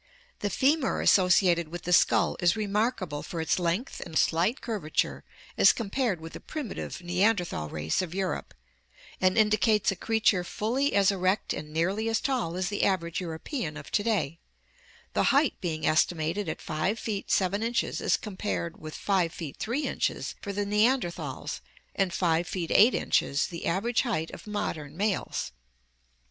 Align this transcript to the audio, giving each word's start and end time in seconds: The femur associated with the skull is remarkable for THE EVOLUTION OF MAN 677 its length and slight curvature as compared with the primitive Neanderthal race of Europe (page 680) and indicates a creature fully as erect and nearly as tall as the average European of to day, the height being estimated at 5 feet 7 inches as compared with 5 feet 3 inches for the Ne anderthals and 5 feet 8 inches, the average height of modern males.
The 0.39 0.49
femur 0.49 0.99
associated 1.01 1.67
with 1.67 1.83
the 1.83 1.93
skull 1.93 2.35
is 2.39 2.55
remarkable 2.55 3.21
for 3.21 3.37
THE 3.37 3.47
EVOLUTION 3.51 3.61
OF 4.01 4.05
MAN 4.07 4.15
677 4.15 4.15
its 4.15 4.33
length 4.33 4.55
and 4.55 4.57
slight 4.57 4.61
curvature 4.65 5.23
as 5.59 5.71
compared 5.71 6.19
with 6.19 6.33
the 6.33 6.39
primitive 6.39 7.03
Neanderthal 7.03 7.69
race 7.69 8.01
of 8.01 8.15
Europe 8.15 8.55
(page 8.55 9.37
680) 9.37 9.37
and 9.37 9.37
indicates 9.37 9.91
a 9.91 9.95
creature 9.95 10.43
fully 10.43 10.93
as 10.95 11.11
erect 11.11 11.53
and 11.53 11.71
nearly 11.71 12.09
as 12.09 12.19
tall 12.19 12.55
as 12.55 12.69
the 12.69 12.81
average 12.83 13.21
European 13.21 13.77
of 13.77 13.91
to 13.91 14.01
day, 14.01 14.39
the 15.13 15.25
height 15.25 15.61
being 15.61 15.85
estimated 15.85 16.49
at 16.49 16.61
5 16.63 16.97
feet 16.97 17.29
7 17.29 17.61
inches 17.61 18.01
as 18.01 18.17
compared 18.17 18.79
with 18.81 18.95
5 18.95 19.31
feet 19.31 19.57
3 19.57 19.81
inches 19.85 20.33
for 20.41 20.51
the 20.51 20.65
Ne 20.65 20.87
anderthals 20.87 21.61
and 21.93 22.11
5 22.11 22.47
feet 22.47 22.71
8 22.71 22.95
inches, 22.95 23.45
the 23.45 23.67
average 23.67 24.01
height 24.01 24.31
of 24.31 24.47
modern 24.47 24.97
males. 24.97 25.51